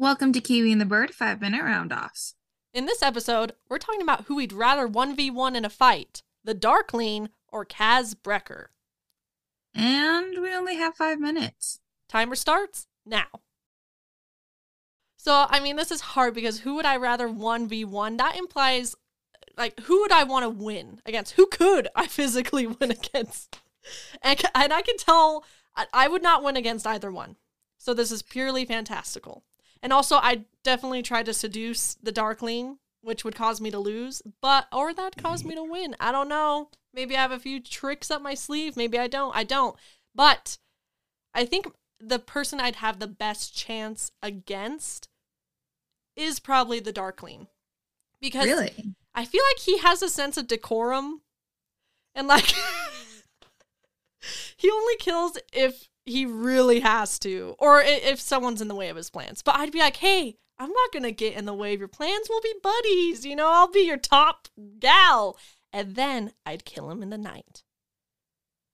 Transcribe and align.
Welcome 0.00 0.32
to 0.32 0.40
Kiwi 0.40 0.72
and 0.72 0.80
the 0.80 0.86
Bird 0.86 1.10
five 1.10 1.42
minute 1.42 1.62
round 1.62 1.92
offs. 1.92 2.34
In 2.72 2.86
this 2.86 3.02
episode, 3.02 3.52
we're 3.68 3.76
talking 3.76 4.00
about 4.00 4.24
who 4.24 4.36
we'd 4.36 4.50
rather 4.50 4.88
1v1 4.88 5.54
in 5.54 5.66
a 5.66 5.68
fight 5.68 6.22
the 6.42 6.54
Darkling 6.54 7.28
or 7.48 7.66
Kaz 7.66 8.14
Brekker. 8.14 8.68
And 9.74 10.40
we 10.40 10.54
only 10.54 10.76
have 10.76 10.94
five 10.94 11.20
minutes. 11.20 11.80
Timer 12.08 12.34
starts 12.34 12.86
now. 13.04 13.26
So, 15.18 15.44
I 15.50 15.60
mean, 15.60 15.76
this 15.76 15.90
is 15.90 16.00
hard 16.00 16.32
because 16.32 16.60
who 16.60 16.76
would 16.76 16.86
I 16.86 16.96
rather 16.96 17.28
1v1? 17.28 18.16
That 18.16 18.38
implies, 18.38 18.96
like, 19.58 19.78
who 19.80 20.00
would 20.00 20.12
I 20.12 20.24
want 20.24 20.44
to 20.44 20.64
win 20.64 21.02
against? 21.04 21.32
Who 21.32 21.46
could 21.46 21.88
I 21.94 22.06
physically 22.06 22.66
win 22.80 22.90
against? 22.90 23.60
And, 24.22 24.40
and 24.54 24.72
I 24.72 24.80
can 24.80 24.96
tell 24.96 25.44
I, 25.76 25.84
I 25.92 26.08
would 26.08 26.22
not 26.22 26.42
win 26.42 26.56
against 26.56 26.86
either 26.86 27.12
one. 27.12 27.36
So, 27.76 27.92
this 27.92 28.10
is 28.10 28.22
purely 28.22 28.64
fantastical. 28.64 29.44
And 29.82 29.92
also, 29.92 30.16
I 30.16 30.44
definitely 30.62 31.02
tried 31.02 31.26
to 31.26 31.34
seduce 31.34 31.94
the 31.94 32.12
Darkling, 32.12 32.78
which 33.02 33.24
would 33.24 33.34
cause 33.34 33.60
me 33.60 33.70
to 33.70 33.78
lose, 33.78 34.22
but 34.40 34.66
or 34.72 34.92
that 34.92 35.16
caused 35.16 35.44
me 35.44 35.54
to 35.54 35.64
win. 35.64 35.96
I 35.98 36.12
don't 36.12 36.28
know. 36.28 36.68
Maybe 36.92 37.16
I 37.16 37.22
have 37.22 37.32
a 37.32 37.38
few 37.38 37.60
tricks 37.60 38.10
up 38.10 38.20
my 38.20 38.34
sleeve. 38.34 38.76
Maybe 38.76 38.98
I 38.98 39.06
don't. 39.06 39.34
I 39.34 39.44
don't. 39.44 39.76
But 40.14 40.58
I 41.34 41.44
think 41.44 41.68
the 42.00 42.18
person 42.18 42.60
I'd 42.60 42.76
have 42.76 42.98
the 42.98 43.06
best 43.06 43.56
chance 43.56 44.10
against 44.22 45.08
is 46.16 46.40
probably 46.40 46.80
the 46.80 46.92
Darkling. 46.92 47.46
Because 48.20 48.46
Really? 48.46 48.94
I 49.14 49.24
feel 49.24 49.42
like 49.50 49.60
he 49.60 49.78
has 49.78 50.02
a 50.02 50.08
sense 50.08 50.36
of 50.36 50.46
decorum. 50.46 51.22
And 52.14 52.26
like 52.26 52.46
he 54.56 54.70
only 54.70 54.96
kills 54.96 55.38
if 55.52 55.88
he 56.06 56.26
really 56.26 56.80
has 56.80 57.18
to 57.20 57.54
or 57.58 57.82
if 57.82 58.20
someone's 58.20 58.62
in 58.62 58.68
the 58.68 58.74
way 58.74 58.88
of 58.88 58.96
his 58.96 59.10
plans. 59.10 59.42
But 59.42 59.56
I'd 59.56 59.72
be 59.72 59.80
like, 59.80 59.96
"Hey, 59.96 60.36
I'm 60.58 60.70
not 60.70 60.92
going 60.92 61.04
to 61.04 61.12
get 61.12 61.36
in 61.36 61.44
the 61.46 61.54
way 61.54 61.74
of 61.74 61.78
your 61.78 61.88
plans. 61.88 62.26
We'll 62.28 62.40
be 62.40 62.54
buddies, 62.62 63.24
you 63.24 63.36
know? 63.36 63.48
I'll 63.48 63.70
be 63.70 63.86
your 63.86 63.96
top 63.96 64.48
gal." 64.78 65.36
And 65.72 65.94
then 65.94 66.32
I'd 66.44 66.64
kill 66.64 66.90
him 66.90 67.02
in 67.02 67.10
the 67.10 67.18
night. 67.18 67.62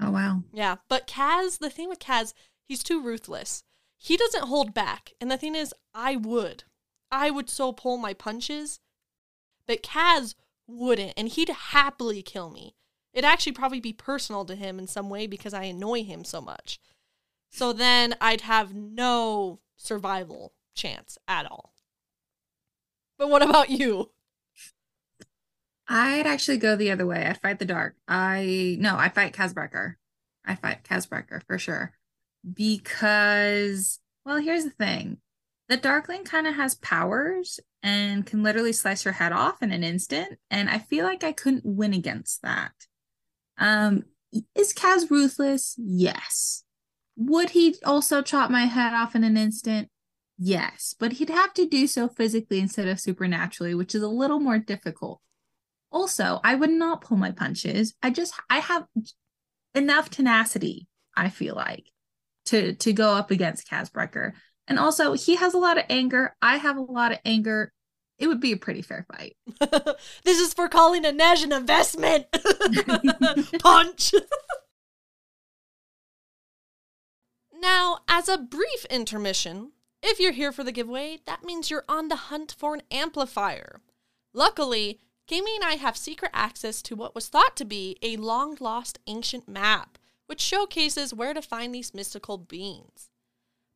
Oh, 0.00 0.10
wow. 0.10 0.42
Yeah, 0.52 0.76
but 0.88 1.06
Kaz, 1.06 1.58
the 1.58 1.70
thing 1.70 1.88
with 1.88 1.98
Kaz, 1.98 2.34
he's 2.68 2.82
too 2.82 3.02
ruthless. 3.02 3.64
He 3.96 4.16
doesn't 4.16 4.48
hold 4.48 4.74
back. 4.74 5.12
And 5.20 5.30
the 5.30 5.36
thing 5.36 5.54
is, 5.54 5.74
I 5.94 6.16
would. 6.16 6.64
I 7.10 7.30
would 7.30 7.48
so 7.48 7.72
pull 7.72 7.96
my 7.96 8.12
punches. 8.12 8.80
But 9.66 9.82
Kaz 9.82 10.34
wouldn't, 10.66 11.14
and 11.16 11.28
he'd 11.28 11.48
happily 11.48 12.22
kill 12.22 12.50
me. 12.50 12.74
It'd 13.12 13.24
actually 13.24 13.52
probably 13.52 13.80
be 13.80 13.92
personal 13.92 14.44
to 14.46 14.54
him 14.54 14.78
in 14.78 14.86
some 14.86 15.08
way 15.08 15.26
because 15.26 15.54
I 15.54 15.64
annoy 15.64 16.04
him 16.04 16.24
so 16.24 16.40
much. 16.40 16.80
So 17.54 17.72
then 17.72 18.16
I'd 18.20 18.40
have 18.40 18.74
no 18.74 19.60
survival 19.76 20.54
chance 20.74 21.16
at 21.28 21.46
all. 21.46 21.72
But 23.16 23.30
what 23.30 23.42
about 23.42 23.70
you? 23.70 24.10
I'd 25.86 26.26
actually 26.26 26.56
go 26.56 26.74
the 26.74 26.90
other 26.90 27.06
way. 27.06 27.24
I'd 27.24 27.40
fight 27.40 27.60
the 27.60 27.64
dark. 27.64 27.94
I 28.08 28.76
no, 28.80 28.96
I 28.96 29.08
fight 29.08 29.34
Kaz 29.34 29.54
Brekker. 29.54 29.94
I 30.44 30.56
fight 30.56 30.82
Kaz 30.82 31.06
Brekker 31.06 31.44
for 31.46 31.56
sure. 31.56 31.92
Because 32.52 34.00
well, 34.26 34.38
here's 34.38 34.64
the 34.64 34.70
thing. 34.70 35.18
The 35.68 35.76
Darkling 35.76 36.24
kind 36.24 36.48
of 36.48 36.56
has 36.56 36.74
powers 36.74 37.60
and 37.84 38.26
can 38.26 38.42
literally 38.42 38.72
slice 38.72 39.04
your 39.04 39.14
head 39.14 39.30
off 39.30 39.62
in 39.62 39.70
an 39.70 39.84
instant. 39.84 40.40
And 40.50 40.68
I 40.68 40.80
feel 40.80 41.04
like 41.04 41.22
I 41.22 41.30
couldn't 41.30 41.64
win 41.64 41.94
against 41.94 42.42
that. 42.42 42.72
Um, 43.58 44.06
is 44.56 44.74
Kaz 44.74 45.08
ruthless? 45.08 45.76
Yes. 45.78 46.63
Would 47.16 47.50
he 47.50 47.76
also 47.84 48.22
chop 48.22 48.50
my 48.50 48.64
head 48.64 48.92
off 48.92 49.14
in 49.14 49.24
an 49.24 49.36
instant? 49.36 49.88
Yes, 50.36 50.94
but 50.98 51.12
he'd 51.12 51.30
have 51.30 51.54
to 51.54 51.66
do 51.66 51.86
so 51.86 52.08
physically 52.08 52.58
instead 52.58 52.88
of 52.88 52.98
supernaturally, 52.98 53.74
which 53.74 53.94
is 53.94 54.02
a 54.02 54.08
little 54.08 54.40
more 54.40 54.58
difficult. 54.58 55.20
Also, 55.92 56.40
I 56.42 56.56
would 56.56 56.70
not 56.70 57.02
pull 57.02 57.16
my 57.16 57.30
punches. 57.30 57.94
I 58.02 58.10
just 58.10 58.34
I 58.50 58.58
have 58.58 58.86
enough 59.74 60.10
tenacity, 60.10 60.88
I 61.16 61.28
feel 61.28 61.54
like, 61.54 61.84
to 62.46 62.74
to 62.74 62.92
go 62.92 63.12
up 63.12 63.30
against 63.30 63.70
Kaz 63.70 63.92
Brekker. 63.92 64.32
And 64.66 64.78
also, 64.78 65.12
he 65.12 65.36
has 65.36 65.54
a 65.54 65.58
lot 65.58 65.78
of 65.78 65.84
anger. 65.88 66.34
I 66.42 66.56
have 66.56 66.76
a 66.76 66.82
lot 66.82 67.12
of 67.12 67.18
anger. 67.24 67.72
It 68.18 68.28
would 68.28 68.40
be 68.40 68.52
a 68.52 68.56
pretty 68.56 68.82
fair 68.82 69.06
fight. 69.12 69.36
this 70.24 70.40
is 70.40 70.54
for 70.54 70.68
calling 70.68 71.04
Inej 71.04 71.44
an 71.44 71.52
investment. 71.52 72.26
Punch. 73.60 74.14
Now, 77.64 78.00
as 78.06 78.28
a 78.28 78.36
brief 78.36 78.84
intermission, 78.90 79.72
if 80.02 80.20
you're 80.20 80.32
here 80.32 80.52
for 80.52 80.62
the 80.62 80.70
giveaway, 80.70 81.20
that 81.24 81.44
means 81.44 81.70
you're 81.70 81.86
on 81.88 82.08
the 82.08 82.28
hunt 82.28 82.54
for 82.58 82.74
an 82.74 82.82
amplifier. 82.90 83.80
Luckily, 84.34 85.00
Keimi 85.26 85.54
and 85.54 85.64
I 85.64 85.76
have 85.76 85.96
secret 85.96 86.30
access 86.34 86.82
to 86.82 86.94
what 86.94 87.14
was 87.14 87.28
thought 87.28 87.56
to 87.56 87.64
be 87.64 87.96
a 88.02 88.18
long 88.18 88.58
lost 88.60 88.98
ancient 89.06 89.48
map, 89.48 89.96
which 90.26 90.42
showcases 90.42 91.14
where 91.14 91.32
to 91.32 91.40
find 91.40 91.74
these 91.74 91.94
mystical 91.94 92.36
beings. 92.36 93.08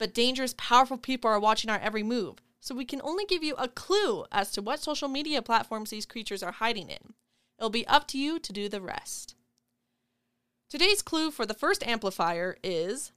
But 0.00 0.12
dangerous, 0.12 0.56
powerful 0.58 0.98
people 0.98 1.30
are 1.30 1.38
watching 1.38 1.70
our 1.70 1.78
every 1.78 2.02
move, 2.02 2.38
so 2.58 2.74
we 2.74 2.84
can 2.84 3.00
only 3.04 3.24
give 3.24 3.44
you 3.44 3.54
a 3.54 3.68
clue 3.68 4.24
as 4.32 4.50
to 4.50 4.62
what 4.62 4.82
social 4.82 5.06
media 5.06 5.42
platforms 5.42 5.90
these 5.90 6.06
creatures 6.06 6.42
are 6.42 6.50
hiding 6.50 6.90
in. 6.90 7.14
It'll 7.56 7.70
be 7.70 7.86
up 7.86 8.08
to 8.08 8.18
you 8.18 8.40
to 8.40 8.52
do 8.52 8.68
the 8.68 8.80
rest. 8.80 9.36
Today's 10.68 11.02
clue 11.02 11.30
for 11.30 11.46
the 11.46 11.54
first 11.54 11.86
amplifier 11.86 12.56
is 12.64 13.12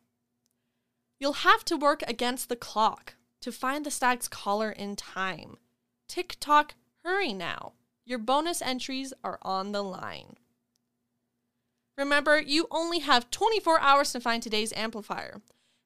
You'll 1.19 1.33
have 1.33 1.65
to 1.65 1.75
work 1.77 2.01
against 2.07 2.47
the 2.47 2.55
clock 2.55 3.15
to 3.41 3.51
find 3.51 3.85
the 3.85 3.91
stag's 3.91 4.27
collar 4.27 4.71
in 4.71 4.95
time. 4.95 5.57
Tick 6.07 6.37
tock, 6.39 6.75
hurry 7.03 7.33
now. 7.33 7.73
Your 8.05 8.19
bonus 8.19 8.61
entries 8.61 9.13
are 9.23 9.37
on 9.41 9.71
the 9.71 9.83
line. 9.83 10.37
Remember, 11.97 12.39
you 12.39 12.67
only 12.71 12.99
have 12.99 13.29
24 13.29 13.81
hours 13.81 14.13
to 14.13 14.21
find 14.21 14.41
today's 14.41 14.71
amplifier. 14.73 15.41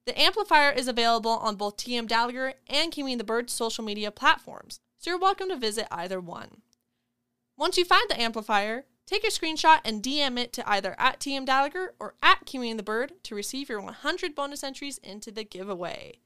The 0.05 0.19
amplifier 0.19 0.71
is 0.71 0.87
available 0.87 1.31
on 1.31 1.55
both 1.55 1.77
TM 1.77 2.07
Daliggr 2.07 2.53
and 2.67 2.93
and 2.95 3.19
the 3.19 3.23
Bird's 3.23 3.53
social 3.53 3.83
media 3.83 4.11
platforms, 4.11 4.79
so 4.99 5.09
you're 5.09 5.19
welcome 5.19 5.49
to 5.49 5.55
visit 5.55 5.87
either 5.89 6.19
one. 6.19 6.61
Once 7.57 7.77
you 7.77 7.85
find 7.85 8.07
the 8.09 8.21
amplifier, 8.21 8.85
take 9.13 9.23
a 9.23 9.27
screenshot 9.27 9.79
and 9.85 10.01
DM 10.01 10.39
it 10.39 10.53
to 10.53 10.69
either 10.69 10.95
at 10.97 11.19
TM 11.19 11.45
Daliggr 11.45 11.89
or 11.99 12.15
at 12.21 12.45
Kiwi 12.45 12.73
the 12.73 12.83
Bird 12.83 13.13
to 13.23 13.35
receive 13.35 13.69
your 13.69 13.81
100 13.81 14.35
bonus 14.35 14.63
entries 14.63 14.97
into 14.99 15.31
the 15.31 15.43
giveaway. 15.43 16.19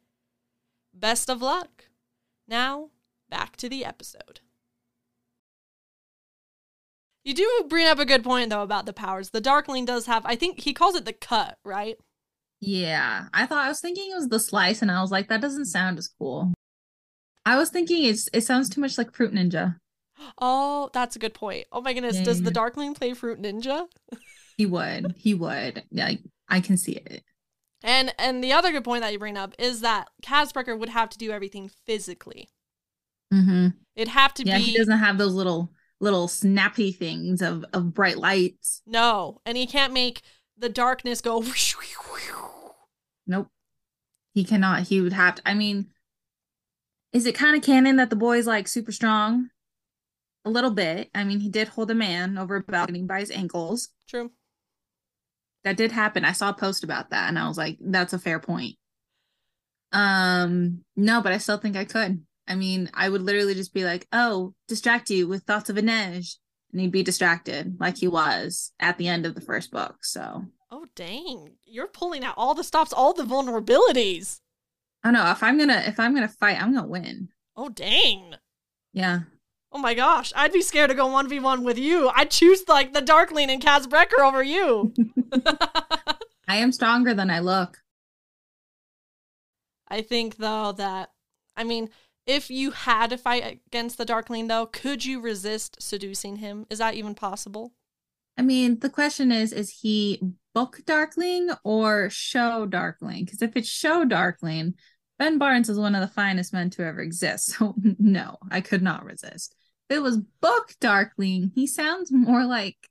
Best 0.93 1.29
of 1.29 1.41
luck! 1.41 1.85
Now, 2.47 2.89
back 3.29 3.57
to 3.57 3.69
the 3.69 3.83
episode. 3.83 4.39
You 7.23 7.33
do 7.33 7.65
bring 7.67 7.87
up 7.87 7.99
a 7.99 8.05
good 8.05 8.23
point 8.23 8.49
though 8.49 8.61
about 8.61 8.85
the 8.85 8.93
powers. 8.93 9.31
The 9.31 9.41
Darkling 9.41 9.83
does 9.83 10.05
have, 10.05 10.25
I 10.25 10.35
think 10.37 10.61
he 10.61 10.73
calls 10.73 10.95
it 10.95 11.03
the 11.03 11.11
cut, 11.11 11.57
right? 11.65 11.97
Yeah, 12.61 13.25
I 13.33 13.45
thought 13.45 13.65
I 13.65 13.67
was 13.67 13.81
thinking 13.81 14.11
it 14.11 14.15
was 14.15 14.29
the 14.29 14.39
slice, 14.39 14.81
and 14.81 14.89
I 14.89 15.01
was 15.01 15.11
like, 15.11 15.27
that 15.27 15.41
doesn't 15.41 15.65
sound 15.65 15.99
as 15.99 16.07
cool. 16.07 16.53
I 17.45 17.57
was 17.57 17.69
thinking 17.69 18.05
it's 18.05 18.27
it 18.33 18.41
sounds 18.41 18.69
too 18.69 18.81
much 18.81 18.97
like 18.97 19.13
Fruit 19.13 19.33
Ninja. 19.33 19.75
Oh, 20.39 20.89
that's 20.93 21.15
a 21.15 21.19
good 21.19 21.33
point. 21.33 21.67
Oh 21.71 21.81
my 21.81 21.93
goodness, 21.93 22.17
Yeah, 22.17 22.23
does 22.23 22.41
the. 22.41 22.51
Darkling 22.51 22.93
play 22.93 23.13
Fruit 23.13 23.41
Ninja? 23.41 23.87
He 24.57 24.65
would, 24.65 25.15
he 25.17 25.33
would. 25.33 25.83
Yeah, 25.89 26.13
I 26.49 26.59
can 26.61 26.77
see 26.77 26.93
it. 26.93 27.23
And 27.83 28.13
and 28.17 28.43
the 28.43 28.53
other 28.53 28.71
good 28.71 28.83
point 28.83 29.01
that 29.01 29.13
you 29.13 29.19
bring 29.19 29.37
up 29.37 29.53
is 29.59 29.81
that 29.81 30.09
Kaz 30.23 30.51
Brekker 30.51 30.77
would 30.77 30.89
have 30.89 31.09
to 31.09 31.17
do 31.17 31.31
everything 31.31 31.69
physically. 31.69 32.49
Mm-hmm. 33.33 33.67
It'd 33.95 34.07
have 34.13 34.33
to 34.35 34.45
Yeah, 34.45 34.57
be 34.57 34.63
he 34.63 34.77
doesn't 34.77 34.97
have 34.99 35.17
those 35.17 35.33
little 35.33 35.71
little 35.99 36.27
snappy 36.27 36.91
things 36.91 37.41
of 37.41 37.65
of 37.73 37.93
bright 37.93 38.17
lights. 38.17 38.81
no, 38.85 39.41
and 39.45 39.57
he 39.57 39.67
can't 39.67 39.93
make 39.93 40.21
the 40.57 40.69
darkness 40.69 41.21
go. 41.21 41.43
Nope, 43.27 43.49
he 44.33 44.43
cannot. 44.43 44.83
He 44.87 45.01
would 45.01 45.13
have 45.13 45.35
to. 45.35 45.41
I 45.47 45.53
mean, 45.53 45.91
is 47.13 47.25
it 47.25 47.35
kind 47.35 47.55
of 47.55 47.63
canon 47.63 47.95
that 47.97 48.09
the 48.09 48.15
boy's 48.15 48.47
like 48.47 48.67
super 48.67 48.91
strong? 48.91 49.49
A 50.45 50.49
little 50.49 50.71
bit. 50.71 51.09
I 51.13 51.23
mean, 51.23 51.39
he 51.39 51.49
did 51.49 51.67
hold 51.67 51.91
a 51.91 51.95
man 51.95 52.37
over 52.37 52.55
a 52.55 52.61
balcony 52.61 53.03
by 53.03 53.19
his 53.19 53.31
ankles. 53.31 53.89
True. 54.07 54.31
That 55.63 55.77
did 55.77 55.91
happen. 55.91 56.23
I 56.23 56.31
saw 56.31 56.49
a 56.49 56.53
post 56.53 56.83
about 56.83 57.09
that, 57.09 57.27
and 57.27 57.37
I 57.37 57.47
was 57.47 57.57
like, 57.57 57.77
that's 57.81 58.13
a 58.13 58.19
fair 58.19 58.39
point. 58.39 58.75
Um, 59.91 60.83
no, 60.95 61.21
but 61.21 61.33
I 61.33 61.37
still 61.37 61.57
think 61.57 61.75
I 61.75 61.85
could. 61.85 62.23
I 62.47 62.55
mean, 62.55 62.89
I 62.93 63.09
would 63.09 63.21
literally 63.21 63.55
just 63.55 63.73
be 63.73 63.83
like, 63.83 64.07
"Oh, 64.13 64.53
distract 64.67 65.09
you 65.09 65.27
with 65.27 65.43
thoughts 65.43 65.69
of 65.69 65.75
Inej," 65.75 66.35
and 66.71 66.81
he'd 66.81 66.91
be 66.91 67.03
distracted 67.03 67.77
like 67.79 67.97
he 67.97 68.07
was 68.07 68.71
at 68.79 68.97
the 68.97 69.07
end 69.07 69.25
of 69.25 69.35
the 69.35 69.41
first 69.41 69.71
book. 69.71 70.05
So, 70.05 70.45
Oh 70.69 70.85
dang. 70.95 71.55
You're 71.65 71.87
pulling 71.87 72.23
out 72.23 72.35
all 72.37 72.53
the 72.53 72.63
stops, 72.63 72.93
all 72.93 73.13
the 73.13 73.23
vulnerabilities. 73.23 74.39
I 75.03 75.11
know 75.11 75.29
if 75.31 75.43
I'm 75.43 75.57
gonna 75.57 75.83
if 75.85 75.99
I'm 75.99 76.13
gonna 76.13 76.27
fight, 76.27 76.61
I'm 76.61 76.73
gonna 76.73 76.87
win. 76.87 77.29
Oh 77.55 77.69
dang. 77.69 78.35
Yeah, 78.93 79.21
Oh 79.77 79.79
my 79.79 79.93
gosh. 79.93 80.33
I'd 80.35 80.51
be 80.51 80.63
scared 80.63 80.89
to 80.89 80.95
go 80.95 81.05
1v1 81.05 81.63
with 81.63 81.77
you. 81.77 82.09
I'd 82.15 82.31
choose 82.31 82.67
like 82.67 82.93
the 82.93 83.01
Darkling 83.01 83.51
and 83.51 83.61
Kaz 83.61 83.85
Brekker 83.85 84.25
over 84.25 84.41
you. 84.41 84.91
I 86.47 86.57
am 86.57 86.71
stronger 86.71 87.13
than 87.13 87.29
I 87.29 87.41
look. 87.41 87.77
I 89.87 90.01
think 90.01 90.37
though 90.37 90.71
that 90.71 91.11
I 91.55 91.63
mean, 91.63 91.91
if 92.25 92.49
you 92.49 92.71
had 92.71 93.11
to 93.11 93.19
fight 93.19 93.61
against 93.67 93.99
the 93.99 94.05
Darkling 94.05 94.47
though, 94.47 94.65
could 94.65 95.05
you 95.05 95.21
resist 95.21 95.79
seducing 95.79 96.37
him? 96.37 96.65
Is 96.71 96.79
that 96.79 96.95
even 96.95 97.13
possible? 97.13 97.73
I 98.35 98.41
mean, 98.41 98.79
the 98.79 98.89
question 98.89 99.31
is, 99.31 99.53
is 99.53 99.69
he 99.69 100.19
book 100.55 100.81
Darkling 100.87 101.51
or 101.63 102.09
show 102.09 102.65
Darkling? 102.65 103.25
Because 103.25 103.43
if 103.43 103.55
it's 103.55 103.69
show 103.69 104.05
Darkling, 104.05 104.73
Ben 105.19 105.37
Barnes 105.37 105.69
is 105.69 105.77
one 105.77 105.93
of 105.93 106.01
the 106.01 106.07
finest 106.07 106.51
men 106.51 106.71
to 106.71 106.83
ever 106.83 107.01
exist. 107.01 107.57
So 107.59 107.75
no, 107.99 108.37
I 108.49 108.61
could 108.61 108.81
not 108.81 109.05
resist. 109.05 109.53
It 109.89 110.01
was 110.01 110.17
book 110.17 110.73
Darkling, 110.79 111.51
he 111.55 111.65
sounds 111.67 112.11
more 112.11 112.45
like 112.45 112.89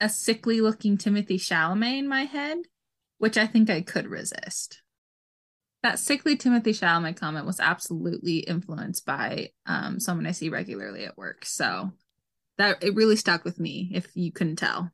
a 0.00 0.08
sickly 0.08 0.60
looking 0.60 0.96
Timothée 0.96 1.34
Chalamet 1.34 1.98
in 1.98 2.08
my 2.08 2.24
head, 2.24 2.58
which 3.18 3.36
I 3.36 3.46
think 3.46 3.68
I 3.68 3.82
could 3.82 4.06
resist. 4.06 4.82
That 5.82 5.98
sickly 5.98 6.36
Timothée 6.36 6.78
Chalamet 6.78 7.16
comment 7.16 7.46
was 7.46 7.60
absolutely 7.60 8.38
influenced 8.38 9.04
by 9.04 9.50
um, 9.66 10.00
someone 10.00 10.26
I 10.26 10.32
see 10.32 10.48
regularly 10.48 11.04
at 11.04 11.18
work. 11.18 11.44
So 11.44 11.92
that 12.56 12.82
it 12.82 12.94
really 12.94 13.16
stuck 13.16 13.44
with 13.44 13.60
me 13.60 13.90
if 13.92 14.08
you 14.14 14.32
couldn't 14.32 14.56
tell. 14.56 14.90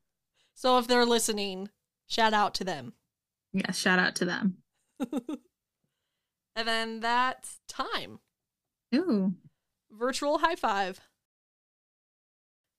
So 0.55 0.79
if 0.79 0.87
they're 0.87 1.07
listening, 1.07 1.69
shout 2.07 2.35
out 2.35 2.55
to 2.55 2.65
them. 2.65 2.93
Yeah, 3.53 3.71
shout 3.71 3.99
out 3.99 4.17
to 4.17 4.25
them. 4.25 4.59
And 6.57 6.69
then 6.69 7.01
that's 7.01 7.59
time. 7.69 8.21
Ooh. 8.95 9.35
Virtual 9.97 10.39
high 10.39 10.57
five. 10.57 11.01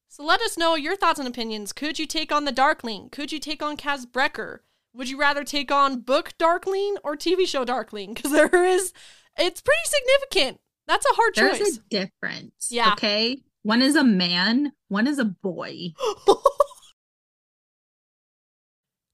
So 0.07 0.23
let 0.23 0.41
us 0.41 0.57
know 0.57 0.75
your 0.75 0.95
thoughts 0.95 1.19
and 1.19 1.27
opinions. 1.27 1.73
Could 1.73 1.99
you 1.99 2.05
take 2.05 2.31
on 2.31 2.45
the 2.45 2.51
Darkling? 2.51 3.09
Could 3.09 3.31
you 3.31 3.39
take 3.39 3.61
on 3.61 3.75
Kaz 3.77 4.05
Brekker? 4.05 4.59
Would 4.93 5.09
you 5.09 5.19
rather 5.19 5.43
take 5.43 5.71
on 5.71 5.99
book 6.01 6.33
Darkling 6.37 6.95
or 7.03 7.17
TV 7.17 7.45
show 7.45 7.65
Darkling? 7.65 8.13
Because 8.13 8.31
there 8.31 8.63
is, 8.63 8.93
it's 9.37 9.61
pretty 9.61 9.77
significant. 9.85 10.61
That's 10.87 11.05
a 11.05 11.15
hard 11.15 11.35
There's 11.35 11.57
choice. 11.57 11.59
There's 11.59 11.77
a 11.77 11.81
difference. 11.89 12.69
Yeah. 12.71 12.93
Okay. 12.93 13.43
One 13.63 13.81
is 13.81 13.95
a 13.95 14.03
man, 14.03 14.71
one 14.87 15.07
is 15.07 15.19
a 15.19 15.25
boy. 15.25 15.89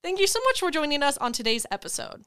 Thank 0.03 0.19
you 0.19 0.27
so 0.27 0.39
much 0.45 0.59
for 0.59 0.69
joining 0.69 1.01
us 1.01 1.17
on 1.17 1.31
today's 1.31 1.65
episode. 1.71 2.25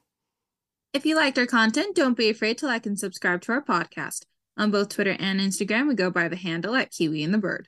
If 0.91 1.05
you 1.05 1.15
liked 1.15 1.37
our 1.37 1.45
content, 1.45 1.95
don't 1.95 2.17
be 2.17 2.29
afraid 2.29 2.57
to 2.59 2.65
like 2.65 2.85
and 2.85 2.97
subscribe 2.99 3.41
to 3.41 3.51
our 3.51 3.61
podcast. 3.61 4.25
On 4.57 4.71
both 4.71 4.89
Twitter 4.89 5.15
and 5.19 5.39
Instagram, 5.39 5.87
we 5.87 5.95
go 5.95 6.09
by 6.09 6.27
the 6.27 6.35
handle 6.35 6.75
at 6.75 6.91
Kiwi 6.91 7.23
and 7.23 7.33
the 7.33 7.37
Bird. 7.37 7.67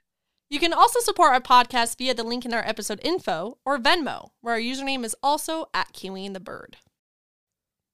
You 0.49 0.59
can 0.59 0.71
also 0.71 1.01
support 1.01 1.33
our 1.33 1.41
podcast 1.41 1.97
via 1.97 2.13
the 2.13 2.23
link 2.23 2.45
in 2.45 2.53
our 2.53 2.65
episode 2.65 3.01
info 3.03 3.57
or 3.65 3.77
Venmo, 3.77 4.29
where 4.39 4.53
our 4.53 4.59
username 4.59 5.03
is 5.03 5.15
also 5.21 5.65
at 5.73 5.91
Kiwi 5.91 6.25
and 6.25 6.35
the 6.35 6.39
Bird. 6.39 6.77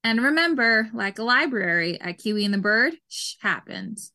And 0.04 0.22
remember, 0.22 0.90
like 0.94 1.18
a 1.18 1.24
library 1.24 2.00
at 2.00 2.18
Kiwi 2.18 2.44
and 2.44 2.54
the 2.54 2.58
Bird, 2.58 2.94
shh 3.08 3.34
happens. 3.40 4.12